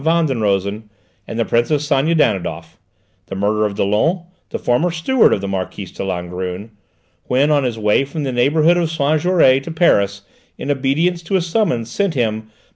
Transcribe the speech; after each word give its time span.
Van 0.03 0.25
den 0.25 0.41
Rosen 0.41 0.89
and 1.27 1.37
the 1.37 1.45
Princess 1.45 1.85
Sonia 1.85 2.15
Danidoff; 2.15 2.79
the 3.27 3.35
murder 3.35 3.67
of 3.67 3.75
Dollon, 3.75 4.23
the 4.49 4.57
former 4.57 4.89
steward 4.89 5.31
of 5.31 5.41
the 5.41 5.47
Marquise 5.47 5.91
de 5.91 6.01
Langrune, 6.03 6.71
when 7.25 7.51
on 7.51 7.63
his 7.63 7.77
way 7.77 8.03
from 8.03 8.23
the 8.23 8.31
neighbourhood 8.31 8.77
of 8.77 8.89
Saint 8.89 9.21
Jaury 9.21 9.61
to 9.61 9.69
Paris 9.69 10.23
in 10.57 10.71
obedience 10.71 11.21
to 11.21 11.35
a 11.35 11.41
summons 11.41 11.91
sent 11.91 12.15
him 12.15 12.31
by 12.47 12.47
M. 12.47 12.51